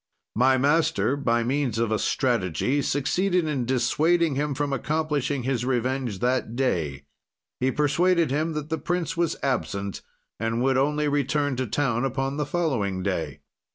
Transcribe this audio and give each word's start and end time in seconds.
"My 0.35 0.57
master, 0.57 1.15
by 1.15 1.43
means 1.43 1.77
of 1.77 1.91
a 1.91 1.99
strategy, 1.99 2.81
succeeded 2.81 3.45
in 3.45 3.65
dissuading 3.67 4.33
him 4.33 4.55
from 4.55 4.73
accomplishing 4.73 5.43
his 5.43 5.63
revenge 5.63 6.17
that 6.21 6.55
day. 6.55 7.03
He 7.59 7.69
persuaded 7.69 8.31
him 8.31 8.53
that 8.53 8.69
the 8.69 8.79
prince 8.79 9.15
was 9.15 9.35
absent 9.43 10.01
and 10.39 10.59
would 10.63 10.75
only 10.75 11.07
return 11.07 11.55
to 11.57 11.67
town 11.67 12.03
upon 12.03 12.37
the 12.37 12.47
following 12.47 13.03
day. 13.03 13.41